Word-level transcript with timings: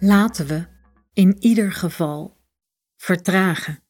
Laten 0.00 0.46
we 0.46 0.66
in 1.12 1.42
ieder 1.42 1.72
geval 1.72 2.40
vertragen. 2.96 3.82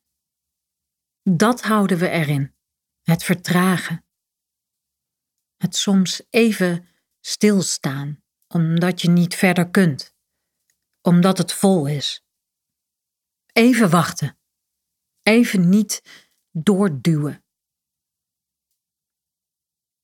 Dat 1.23 1.63
houden 1.63 1.99
we 1.99 2.09
erin, 2.09 2.55
het 3.03 3.25
vertragen. 3.25 4.05
Het 5.57 5.77
soms 5.77 6.23
even 6.31 6.87
stilstaan, 7.21 8.23
omdat 8.47 9.03
je 9.03 9.11
niet 9.11 9.35
verder 9.35 9.71
kunt, 9.71 10.15
omdat 11.01 11.39
het 11.39 11.53
vol 11.53 11.87
is. 11.87 12.25
Even 13.53 13.91
wachten, 13.91 14.39
even 15.23 15.69
niet 15.69 16.03
doorduwen. 16.51 17.45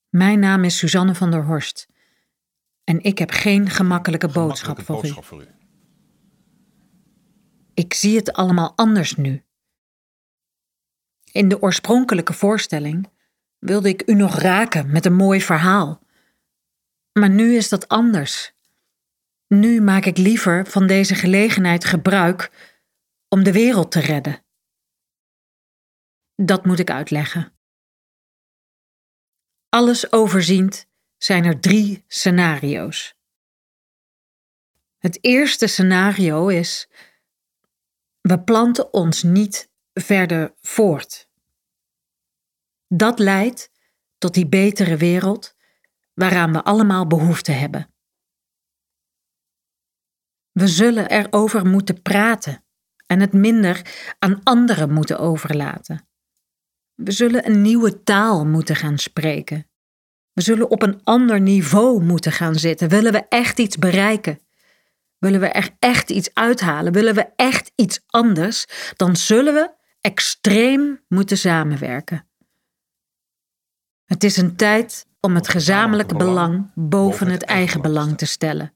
Mijn 0.08 0.38
naam 0.38 0.64
is 0.64 0.78
Suzanne 0.78 1.14
van 1.14 1.30
der 1.30 1.44
Horst 1.44 1.86
en 2.84 3.02
ik 3.02 3.18
heb 3.18 3.30
geen 3.30 3.70
gemakkelijke, 3.70 4.28
boodschap, 4.28 4.80
voor, 4.80 4.96
boodschap 4.96 5.24
u. 5.24 5.26
voor 5.26 5.42
u. 5.42 5.61
Ik 7.82 7.94
zie 7.94 8.16
het 8.16 8.32
allemaal 8.32 8.72
anders 8.76 9.16
nu. 9.16 9.44
In 11.32 11.48
de 11.48 11.62
oorspronkelijke 11.62 12.32
voorstelling 12.32 13.10
wilde 13.58 13.88
ik 13.88 14.02
u 14.06 14.14
nog 14.14 14.38
raken 14.38 14.90
met 14.90 15.06
een 15.06 15.14
mooi 15.14 15.40
verhaal. 15.40 16.02
Maar 17.12 17.30
nu 17.30 17.56
is 17.56 17.68
dat 17.68 17.88
anders. 17.88 18.52
Nu 19.46 19.80
maak 19.80 20.04
ik 20.04 20.16
liever 20.16 20.66
van 20.66 20.86
deze 20.86 21.14
gelegenheid 21.14 21.84
gebruik 21.84 22.50
om 23.28 23.42
de 23.42 23.52
wereld 23.52 23.90
te 23.90 24.00
redden. 24.00 24.44
Dat 26.34 26.64
moet 26.64 26.78
ik 26.78 26.90
uitleggen. 26.90 27.52
Alles 29.68 30.12
overziend 30.12 30.86
zijn 31.16 31.44
er 31.44 31.60
drie 31.60 32.04
scenario's. 32.06 33.14
Het 34.98 35.18
eerste 35.20 35.66
scenario 35.66 36.48
is: 36.48 36.88
we 38.22 38.40
planten 38.40 38.92
ons 38.92 39.22
niet 39.22 39.70
verder 39.92 40.54
voort. 40.60 41.28
Dat 42.88 43.18
leidt 43.18 43.70
tot 44.18 44.34
die 44.34 44.46
betere 44.46 44.96
wereld 44.96 45.56
waaraan 46.14 46.52
we 46.52 46.64
allemaal 46.64 47.06
behoefte 47.06 47.52
hebben. 47.52 47.94
We 50.52 50.68
zullen 50.68 51.10
erover 51.10 51.66
moeten 51.66 52.02
praten 52.02 52.64
en 53.06 53.20
het 53.20 53.32
minder 53.32 53.82
aan 54.18 54.40
anderen 54.42 54.92
moeten 54.92 55.18
overlaten. 55.18 56.08
We 56.94 57.10
zullen 57.10 57.46
een 57.46 57.62
nieuwe 57.62 58.02
taal 58.02 58.46
moeten 58.46 58.76
gaan 58.76 58.98
spreken. 58.98 59.66
We 60.32 60.42
zullen 60.42 60.70
op 60.70 60.82
een 60.82 61.04
ander 61.04 61.40
niveau 61.40 62.02
moeten 62.02 62.32
gaan 62.32 62.54
zitten. 62.54 62.88
Willen 62.88 63.12
we 63.12 63.26
echt 63.28 63.58
iets 63.58 63.76
bereiken? 63.76 64.40
Willen 65.22 65.40
we 65.40 65.46
er 65.46 65.70
echt 65.78 66.10
iets 66.10 66.34
uithalen? 66.34 66.92
Willen 66.92 67.14
we 67.14 67.26
echt 67.36 67.72
iets 67.74 68.00
anders? 68.06 68.66
Dan 68.96 69.16
zullen 69.16 69.54
we 69.54 69.74
extreem 70.00 71.04
moeten 71.08 71.38
samenwerken. 71.38 72.28
Het 74.04 74.24
is 74.24 74.36
een 74.36 74.56
tijd 74.56 75.06
om 75.20 75.34
het 75.34 75.48
gezamenlijke 75.48 76.16
belang 76.16 76.70
boven 76.74 77.28
het 77.28 77.42
eigen 77.42 77.82
belang 77.82 78.18
te 78.18 78.26
stellen. 78.26 78.72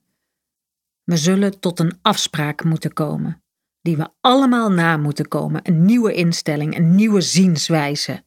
We 1.04 1.16
zullen 1.16 1.60
tot 1.60 1.78
een 1.78 1.98
afspraak 2.02 2.64
moeten 2.64 2.92
komen, 2.92 3.42
die 3.80 3.96
we 3.96 4.08
allemaal 4.20 4.70
na 4.70 4.96
moeten 4.96 5.28
komen, 5.28 5.60
een 5.62 5.84
nieuwe 5.84 6.14
instelling, 6.14 6.76
een 6.76 6.94
nieuwe 6.94 7.20
zienswijze. 7.20 8.24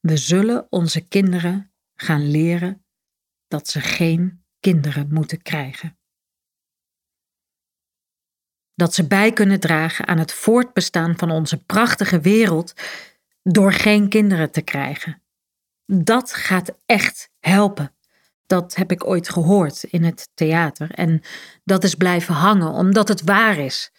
We 0.00 0.16
zullen 0.16 0.66
onze 0.70 1.00
kinderen 1.00 1.72
gaan 1.94 2.30
leren 2.30 2.84
dat 3.48 3.68
ze 3.68 3.80
geen 3.80 4.44
kinderen 4.60 5.08
moeten 5.10 5.42
krijgen. 5.42 5.95
Dat 8.76 8.94
ze 8.94 9.06
bij 9.06 9.32
kunnen 9.32 9.60
dragen 9.60 10.06
aan 10.06 10.18
het 10.18 10.32
voortbestaan 10.32 11.14
van 11.16 11.30
onze 11.30 11.62
prachtige 11.64 12.20
wereld 12.20 12.72
door 13.42 13.72
geen 13.72 14.08
kinderen 14.08 14.50
te 14.50 14.62
krijgen. 14.62 15.22
Dat 15.86 16.34
gaat 16.34 16.72
echt 16.86 17.30
helpen. 17.40 17.94
Dat 18.46 18.74
heb 18.74 18.90
ik 18.90 19.06
ooit 19.06 19.28
gehoord 19.28 19.82
in 19.82 20.04
het 20.04 20.28
theater 20.34 20.90
en 20.90 21.22
dat 21.64 21.84
is 21.84 21.94
blijven 21.94 22.34
hangen 22.34 22.72
omdat 22.72 23.08
het 23.08 23.22
waar 23.22 23.58
is. 23.58 23.92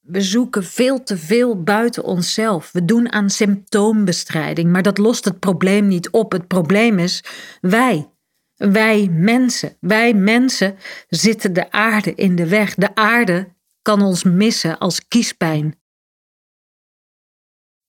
We 0.00 0.20
zoeken 0.20 0.64
veel 0.64 1.02
te 1.02 1.18
veel 1.18 1.62
buiten 1.62 2.04
onszelf. 2.04 2.72
We 2.72 2.84
doen 2.84 3.12
aan 3.12 3.30
symptoombestrijding, 3.30 4.72
maar 4.72 4.82
dat 4.82 4.98
lost 4.98 5.24
het 5.24 5.38
probleem 5.38 5.86
niet 5.86 6.10
op. 6.10 6.32
Het 6.32 6.46
probleem 6.46 6.98
is 6.98 7.24
wij. 7.60 8.08
Wij 8.54 9.08
mensen. 9.08 9.76
Wij 9.80 10.14
mensen 10.14 10.76
zitten 11.08 11.52
de 11.52 11.70
aarde 11.70 12.14
in 12.14 12.36
de 12.36 12.48
weg. 12.48 12.74
De 12.74 12.94
aarde 12.94 13.54
kan 13.82 14.02
ons 14.02 14.22
missen 14.22 14.78
als 14.78 15.08
kiespijn. 15.08 15.82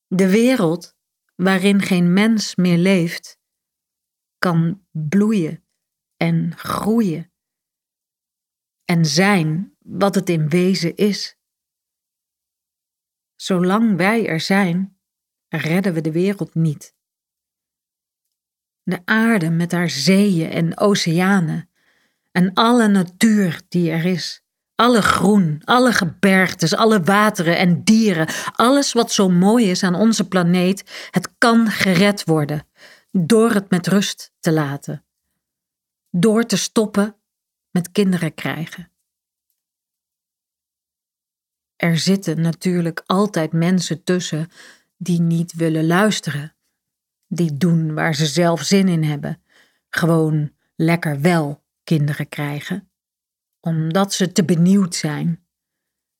De 0.07 0.29
wereld 0.29 0.95
waarin 1.35 1.81
geen 1.81 2.13
mens 2.13 2.55
meer 2.55 2.77
leeft, 2.77 3.39
kan 4.37 4.87
bloeien 4.91 5.65
en 6.17 6.57
groeien 6.57 7.33
en 8.85 9.05
zijn 9.05 9.77
wat 9.79 10.15
het 10.15 10.29
in 10.29 10.49
wezen 10.49 10.95
is. 10.95 11.37
Zolang 13.35 13.97
wij 13.97 14.27
er 14.27 14.39
zijn, 14.39 14.99
redden 15.47 15.93
we 15.93 16.01
de 16.01 16.11
wereld 16.11 16.55
niet. 16.55 16.94
De 18.85 18.99
aarde 19.05 19.49
met 19.49 19.71
haar 19.71 19.89
zeeën 19.89 20.49
en 20.49 20.77
oceanen. 20.77 21.69
En 22.31 22.53
alle 22.53 22.87
natuur 22.87 23.61
die 23.67 23.91
er 23.91 24.05
is, 24.05 24.41
alle 24.75 25.01
groen, 25.01 25.61
alle 25.63 25.93
gebergtes, 25.93 26.75
alle 26.75 27.01
wateren 27.01 27.57
en 27.57 27.83
dieren, 27.83 28.27
alles 28.51 28.93
wat 28.93 29.11
zo 29.11 29.29
mooi 29.29 29.69
is 29.69 29.83
aan 29.83 29.95
onze 29.95 30.27
planeet, 30.27 31.09
het 31.11 31.29
kan 31.37 31.67
gered 31.67 32.23
worden. 32.23 32.67
Door 33.11 33.51
het 33.51 33.69
met 33.69 33.87
rust 33.87 34.33
te 34.39 34.51
laten, 34.51 35.05
door 36.11 36.45
te 36.45 36.57
stoppen 36.57 37.15
met 37.71 37.91
kinderen 37.91 38.33
krijgen. 38.33 38.91
Er 41.75 41.97
zitten 41.97 42.41
natuurlijk 42.41 43.03
altijd 43.05 43.51
mensen 43.51 44.03
tussen 44.03 44.47
die 44.97 45.21
niet 45.21 45.53
willen 45.53 45.87
luisteren, 45.87 46.54
die 47.27 47.57
doen 47.57 47.93
waar 47.93 48.15
ze 48.15 48.25
zelf 48.25 48.61
zin 48.61 48.87
in 48.87 49.03
hebben, 49.03 49.41
gewoon 49.89 50.51
lekker 50.75 51.21
wel 51.21 51.63
kinderen 51.83 52.29
krijgen, 52.29 52.89
omdat 53.59 54.13
ze 54.13 54.31
te 54.31 54.45
benieuwd 54.45 54.95
zijn 54.95 55.45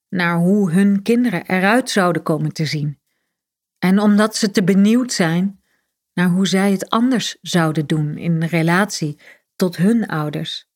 naar 0.10 0.38
hoe 0.38 0.72
hun 0.72 1.02
kinderen 1.02 1.48
eruit 1.48 1.90
zouden 1.90 2.24
komen 2.24 2.54
te 2.54 2.66
zien, 2.66 3.00
en 3.80 4.00
omdat 4.00 4.36
ze 4.36 4.52
te 4.52 4.64
benieuwd 4.64 5.14
zijn 5.14 5.60
naar 6.14 6.30
hoe 6.30 6.48
zij 6.48 6.72
het 6.72 6.90
anders 6.90 7.38
zouden 7.42 7.88
doen 7.88 8.18
in 8.18 8.44
relatie 8.44 9.20
tot 9.56 9.78
hun 9.78 10.08
ouders. 10.08 10.68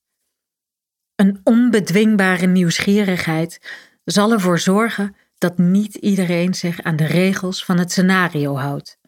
Een 1.16 1.40
onbedwingbare 1.44 2.48
nieuwsgierigheid 2.48 3.62
zal 4.04 4.32
ervoor 4.32 4.60
zorgen 4.60 5.16
dat 5.38 5.58
niet 5.58 5.96
iedereen 5.96 6.54
zich 6.54 6.82
aan 6.82 6.96
de 6.96 7.06
regels 7.06 7.66
van 7.66 7.78
het 7.78 7.92
scenario 7.92 8.56
houdt. 8.56 8.99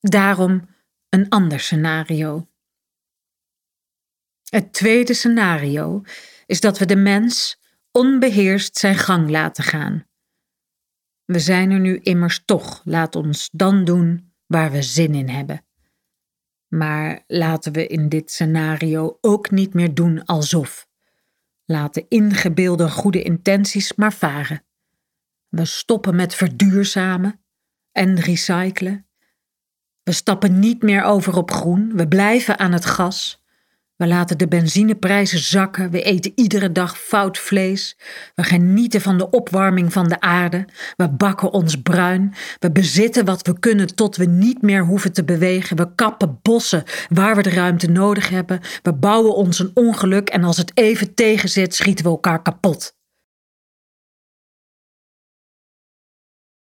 Daarom 0.00 0.68
een 1.08 1.28
ander 1.28 1.60
scenario. 1.60 2.48
Het 4.48 4.72
tweede 4.72 5.14
scenario 5.14 6.02
is 6.46 6.60
dat 6.60 6.78
we 6.78 6.86
de 6.86 6.96
mens 6.96 7.60
onbeheerst 7.90 8.78
zijn 8.78 8.96
gang 8.96 9.30
laten 9.30 9.64
gaan. 9.64 10.06
We 11.24 11.38
zijn 11.38 11.70
er 11.70 11.80
nu 11.80 11.98
immers 11.98 12.44
toch, 12.44 12.82
laat 12.84 13.16
ons 13.16 13.48
dan 13.52 13.84
doen 13.84 14.32
waar 14.46 14.70
we 14.70 14.82
zin 14.82 15.14
in 15.14 15.28
hebben. 15.28 15.64
Maar 16.68 17.24
laten 17.26 17.72
we 17.72 17.86
in 17.86 18.08
dit 18.08 18.30
scenario 18.30 19.18
ook 19.20 19.50
niet 19.50 19.74
meer 19.74 19.94
doen 19.94 20.24
alsof. 20.24 20.88
Laat 21.64 21.94
de 21.94 22.06
ingebeelde 22.08 22.90
goede 22.90 23.22
intenties 23.22 23.94
maar 23.94 24.12
varen. 24.12 24.64
We 25.48 25.64
stoppen 25.64 26.16
met 26.16 26.34
verduurzamen 26.34 27.44
en 27.92 28.20
recyclen. 28.20 29.09
We 30.10 30.16
stappen 30.16 30.58
niet 30.58 30.82
meer 30.82 31.02
over 31.02 31.36
op 31.36 31.50
groen, 31.50 31.92
we 31.96 32.08
blijven 32.08 32.58
aan 32.58 32.72
het 32.72 32.84
gas. 32.84 33.42
We 33.96 34.06
laten 34.06 34.38
de 34.38 34.48
benzineprijzen 34.48 35.38
zakken, 35.38 35.90
we 35.90 36.02
eten 36.02 36.32
iedere 36.34 36.72
dag 36.72 36.98
fout 36.98 37.38
vlees. 37.38 37.96
We 38.34 38.42
genieten 38.42 39.00
van 39.00 39.18
de 39.18 39.30
opwarming 39.30 39.92
van 39.92 40.08
de 40.08 40.20
aarde, 40.20 40.64
we 40.96 41.08
bakken 41.08 41.52
ons 41.52 41.82
bruin. 41.82 42.34
We 42.58 42.70
bezitten 42.70 43.24
wat 43.24 43.46
we 43.46 43.58
kunnen 43.58 43.94
tot 43.94 44.16
we 44.16 44.24
niet 44.24 44.62
meer 44.62 44.84
hoeven 44.84 45.12
te 45.12 45.24
bewegen. 45.24 45.76
We 45.76 45.94
kappen 45.94 46.38
bossen 46.42 46.84
waar 47.08 47.36
we 47.36 47.42
de 47.42 47.50
ruimte 47.50 47.90
nodig 47.90 48.28
hebben. 48.28 48.60
We 48.82 48.92
bouwen 48.92 49.34
ons 49.34 49.58
een 49.58 49.70
ongeluk 49.74 50.28
en 50.28 50.44
als 50.44 50.56
het 50.56 50.70
even 50.74 51.14
tegenzit, 51.14 51.74
schieten 51.74 52.04
we 52.04 52.10
elkaar 52.10 52.42
kapot. 52.42 52.96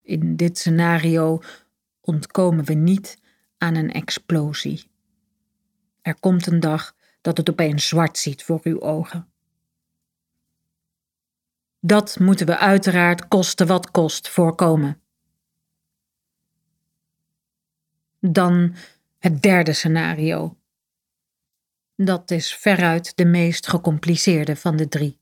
In 0.03 0.37
dit 0.37 0.59
scenario 0.59 1.43
ontkomen 2.01 2.65
we 2.65 2.75
niet 2.75 3.20
aan 3.61 3.75
een 3.75 3.93
explosie. 3.93 4.91
Er 6.03 6.21
komt 6.21 6.47
een 6.47 6.61
dag 6.61 6.95
dat 7.21 7.37
het 7.37 7.51
opeens 7.51 7.89
zwart 7.89 8.19
ziet 8.19 8.43
voor 8.43 8.61
uw 8.63 8.81
ogen. 8.81 9.29
Dat 11.81 12.19
moeten 12.19 12.47
we 12.47 12.59
uiteraard 12.59 13.29
koste 13.29 13.67
wat 13.67 13.91
kost 13.91 14.29
voorkomen. 14.29 15.01
Dan 18.21 18.75
het 19.19 19.43
derde 19.43 19.73
scenario. 19.73 20.57
Dat 21.97 22.31
is 22.31 22.55
veruit 22.55 23.17
de 23.17 23.25
meest 23.25 23.69
gecompliceerde 23.69 24.57
van 24.57 24.77
de 24.77 24.89
drie. 24.89 25.19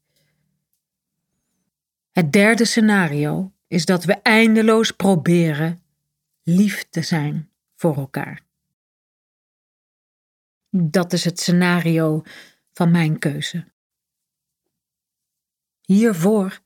Het 2.12 2.32
derde 2.32 2.64
scenario 2.64 3.52
is 3.66 3.84
dat 3.84 4.04
we 4.04 4.12
eindeloos 4.12 4.90
proberen 4.90 5.82
lief 6.42 6.88
te 6.90 7.02
zijn 7.02 7.47
voor 7.78 7.96
elkaar. 7.96 8.42
Dat 10.70 11.12
is 11.12 11.24
het 11.24 11.40
scenario 11.40 12.22
van 12.72 12.90
mijn 12.90 13.18
keuze. 13.18 13.72
Hiervoor 15.80 16.60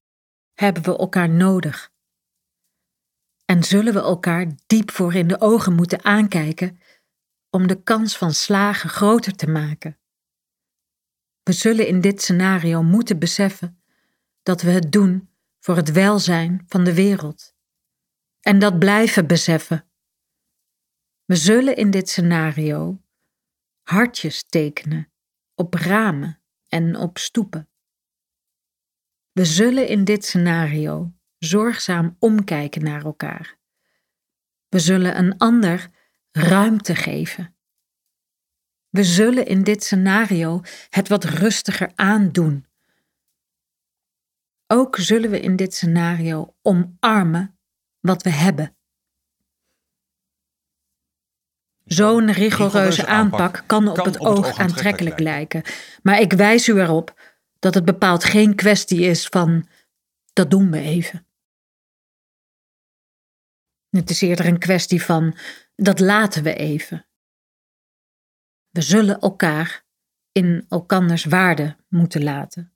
hebben 0.54 0.82
we 0.82 0.98
elkaar 0.98 1.28
nodig. 1.28 1.92
En 3.44 3.62
zullen 3.62 3.92
we 3.92 4.00
elkaar 4.00 4.46
diep 4.66 4.90
voor 4.90 5.14
in 5.14 5.28
de 5.28 5.40
ogen 5.40 5.74
moeten 5.74 6.04
aankijken 6.04 6.80
om 7.50 7.66
de 7.66 7.82
kans 7.82 8.18
van 8.18 8.32
slagen 8.32 8.90
groter 8.90 9.36
te 9.36 9.46
maken. 9.46 9.98
We 11.42 11.52
zullen 11.52 11.86
in 11.86 12.00
dit 12.00 12.22
scenario 12.22 12.82
moeten 12.82 13.18
beseffen 13.18 13.82
dat 14.42 14.62
we 14.62 14.70
het 14.70 14.92
doen 14.92 15.30
voor 15.58 15.76
het 15.76 15.92
welzijn 15.92 16.64
van 16.66 16.84
de 16.84 16.94
wereld. 16.94 17.54
En 18.40 18.58
dat 18.58 18.78
blijven 18.78 19.26
beseffen. 19.26 19.91
We 21.24 21.36
zullen 21.36 21.76
in 21.76 21.90
dit 21.90 22.08
scenario 22.08 23.02
hartjes 23.82 24.44
tekenen 24.44 25.12
op 25.54 25.74
ramen 25.74 26.42
en 26.68 26.96
op 26.96 27.18
stoepen. 27.18 27.68
We 29.32 29.44
zullen 29.44 29.88
in 29.88 30.04
dit 30.04 30.24
scenario 30.24 31.12
zorgzaam 31.38 32.16
omkijken 32.18 32.84
naar 32.84 33.04
elkaar. 33.04 33.58
We 34.68 34.78
zullen 34.78 35.18
een 35.18 35.38
ander 35.38 35.90
ruimte 36.30 36.94
geven. 36.94 37.56
We 38.88 39.04
zullen 39.04 39.46
in 39.46 39.62
dit 39.62 39.84
scenario 39.84 40.60
het 40.88 41.08
wat 41.08 41.24
rustiger 41.24 41.92
aandoen. 41.94 42.66
Ook 44.66 44.96
zullen 44.96 45.30
we 45.30 45.40
in 45.40 45.56
dit 45.56 45.74
scenario 45.74 46.56
omarmen 46.62 47.58
wat 48.00 48.22
we 48.22 48.30
hebben. 48.30 48.76
Zo'n 51.84 52.32
rigoureuze 52.32 53.06
aanpak 53.06 53.64
kan 53.66 53.88
op 53.88 54.04
het 54.04 54.20
oog 54.20 54.58
aantrekkelijk 54.58 55.18
lijken, 55.18 55.62
maar 56.02 56.20
ik 56.20 56.32
wijs 56.32 56.68
u 56.68 56.80
erop 56.80 57.20
dat 57.58 57.74
het 57.74 57.84
bepaald 57.84 58.24
geen 58.24 58.54
kwestie 58.54 59.00
is 59.00 59.26
van 59.26 59.68
dat 60.32 60.50
doen 60.50 60.70
we 60.70 60.80
even. 60.80 61.26
Het 63.90 64.10
is 64.10 64.20
eerder 64.20 64.46
een 64.46 64.58
kwestie 64.58 65.02
van 65.02 65.36
dat 65.74 66.00
laten 66.00 66.42
we 66.42 66.54
even. 66.54 67.06
We 68.70 68.80
zullen 68.80 69.20
elkaar 69.20 69.84
in 70.32 70.66
elkanders 70.68 71.24
waarde 71.24 71.76
moeten 71.88 72.22
laten. 72.22 72.72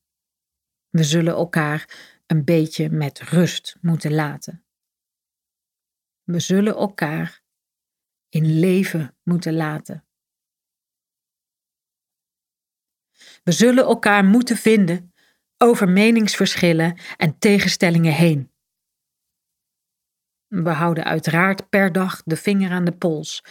We 0.88 1.04
zullen 1.04 1.34
elkaar 1.34 1.88
een 2.26 2.44
beetje 2.44 2.90
met 2.90 3.20
rust 3.20 3.76
moeten 3.80 4.14
laten. 4.14 4.64
We 6.22 6.40
zullen 6.40 6.74
elkaar 6.74 7.42
in 8.36 8.58
leven 8.58 9.16
moeten 9.22 9.54
laten. 9.54 10.04
We 13.42 13.52
zullen 13.52 13.84
elkaar 13.84 14.24
moeten 14.24 14.56
vinden 14.56 15.14
over 15.58 15.88
meningsverschillen 15.88 16.98
en 17.16 17.38
tegenstellingen 17.38 18.12
heen. 18.12 18.50
We 20.46 20.70
houden 20.70 21.04
uiteraard 21.04 21.68
per 21.68 21.92
dag 21.92 22.22
de 22.22 22.36
vinger 22.36 22.70
aan 22.70 22.84
de 22.84 22.96
pols. 22.96 23.44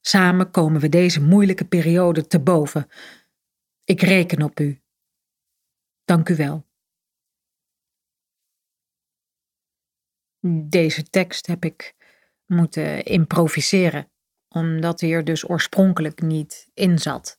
Samen 0.00 0.50
komen 0.50 0.80
we 0.80 0.88
deze 0.88 1.20
moeilijke 1.20 1.64
periode 1.64 2.26
te 2.26 2.40
boven. 2.40 2.88
Ik 3.84 4.00
reken 4.00 4.42
op 4.42 4.60
u. 4.60 4.82
Dank 6.04 6.28
u 6.28 6.36
wel. 6.36 6.66
Deze 10.68 11.02
tekst 11.02 11.46
heb 11.46 11.64
ik 11.64 11.94
moeten 12.46 13.04
improviseren, 13.04 14.10
omdat 14.48 15.00
hij 15.00 15.12
er 15.12 15.24
dus 15.24 15.48
oorspronkelijk 15.48 16.22
niet 16.22 16.70
in 16.74 16.98
zat 16.98 17.38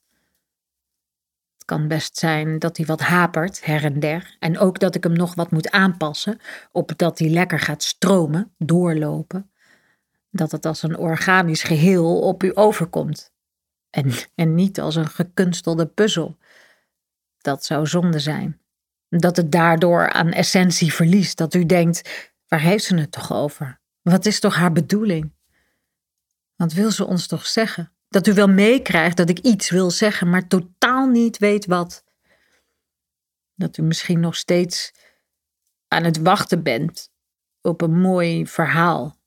kan 1.70 1.88
best 1.88 2.18
zijn 2.18 2.60
dat 2.60 2.78
hij 2.78 2.86
wat 2.86 3.02
hapert 3.02 3.66
her 3.66 3.84
en 3.84 4.00
der. 4.00 4.36
En 4.40 4.58
ook 4.58 4.80
dat 4.80 4.96
ik 4.96 5.04
hem 5.04 5.14
nog 5.14 5.36
wat 5.36 5.52
moet 5.52 5.72
aanpassen, 5.72 6.40
opdat 6.72 7.20
hij 7.20 7.30
lekker 7.30 7.60
gaat 7.60 7.84
stromen, 7.84 8.54
doorlopen. 8.58 9.52
Dat 10.32 10.52
het 10.52 10.66
als 10.66 10.84
een 10.84 10.98
organisch 10.98 11.64
geheel 11.64 12.22
op 12.22 12.44
u 12.44 12.52
overkomt. 12.54 13.34
En, 13.90 14.12
en 14.36 14.56
niet 14.56 14.80
als 14.80 14.96
een 14.96 15.08
gekunstelde 15.08 15.86
puzzel. 15.86 16.38
Dat 17.38 17.66
zou 17.66 17.88
zonde 17.88 18.20
zijn. 18.20 18.60
Dat 19.10 19.38
het 19.38 19.52
daardoor 19.52 20.12
aan 20.12 20.32
essentie 20.32 20.94
verliest. 20.94 21.38
Dat 21.38 21.54
u 21.54 21.66
denkt: 21.66 22.30
waar 22.48 22.62
heeft 22.62 22.84
ze 22.84 22.96
het 22.96 23.12
toch 23.12 23.34
over? 23.34 23.80
Wat 24.02 24.26
is 24.26 24.40
toch 24.40 24.56
haar 24.56 24.72
bedoeling? 24.72 25.32
Wat 26.60 26.74
wil 26.74 26.92
ze 26.92 27.06
ons 27.06 27.28
toch 27.28 27.46
zeggen? 27.46 27.92
Dat 28.10 28.28
u 28.28 28.34
wel 28.34 28.48
meekrijgt 28.48 29.18
dat 29.18 29.30
ik 29.30 29.40
iets 29.40 29.70
wil 29.70 29.92
zeggen, 29.92 30.30
maar 30.30 30.48
totaal 30.48 31.08
niet 31.08 31.38
weet 31.38 31.66
wat. 31.66 32.04
Dat 33.56 33.78
u 33.78 33.82
misschien 33.82 34.20
nog 34.20 34.36
steeds 34.36 34.94
aan 35.88 36.04
het 36.04 36.18
wachten 36.18 36.64
bent 36.64 37.12
op 37.62 37.82
een 37.82 38.00
mooi 38.00 38.48
verhaal. 38.48 39.18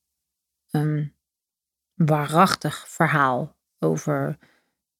Een 0.70 1.14
waarachtig 1.94 2.88
verhaal 2.88 3.56
over 3.78 4.38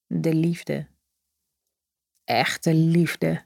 de 0.07 0.35
liefde. 0.35 0.87
Echte 2.25 2.75
liefde. 2.75 3.45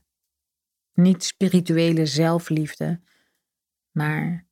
Niet 0.93 1.25
spirituele 1.25 2.07
zelfliefde, 2.07 3.01
maar 3.91 4.47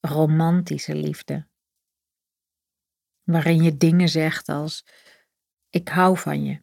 romantische 0.00 0.94
liefde. 0.94 1.48
Waarin 3.22 3.62
je 3.62 3.76
dingen 3.76 4.08
zegt 4.08 4.48
als 4.48 4.86
ik 5.70 5.88
hou 5.88 6.18
van 6.18 6.44
je. 6.44 6.62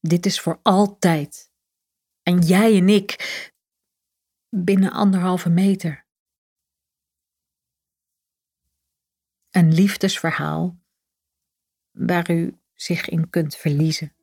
Dit 0.00 0.26
is 0.26 0.40
voor 0.40 0.60
altijd. 0.62 1.52
En 2.22 2.38
jij 2.38 2.76
en 2.76 2.88
ik 2.88 3.16
binnen 4.48 4.92
anderhalve 4.92 5.48
meter. 5.48 6.06
Een 9.50 9.74
liefdesverhaal 9.74 10.80
waar 11.90 12.30
u 12.30 12.60
zich 12.74 13.08
in 13.08 13.30
kunt 13.30 13.56
verliezen 13.56 14.16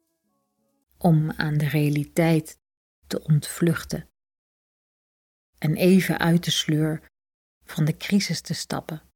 om 0.98 1.32
aan 1.32 1.58
de 1.58 1.68
realiteit 1.68 2.60
te 3.08 3.24
ontvluchten 3.24 4.10
en 5.58 5.76
even 5.76 6.20
uit 6.20 6.44
de 6.44 6.52
sleur 6.52 7.12
van 7.64 7.86
de 7.86 7.98
crisis 7.98 8.42
te 8.42 8.54
stappen. 8.54 9.09